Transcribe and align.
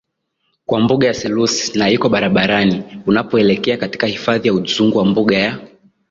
kwa 0.65 0.79
mbuga 0.79 1.07
ya 1.07 1.13
Selous 1.13 1.75
na 1.75 1.89
iko 1.89 2.09
barabarani 2.09 2.83
unapoelekea 3.07 3.77
katika 3.77 4.07
hifadhi 4.07 4.47
ya 4.47 4.53
Udzungwa 4.53 5.05
mbuga 5.05 5.37
ya 5.37 5.67